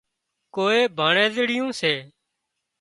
[0.55, 1.93] ڪوئي ڀانڻزڙيون سي